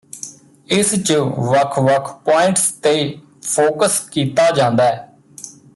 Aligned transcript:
ਇਸ 0.69 0.93
ਚ 1.03 1.13
ਵੱਖ 1.47 1.77
ਵੱਖ 1.79 2.11
ਪੁਆਇੰਟਸ 2.25 2.71
ਤੇ 2.83 2.93
ਫੋਕਸ 3.43 3.99
ਕੀਤਾ 4.09 4.49
ਜਾਂਦੈ 4.51 4.91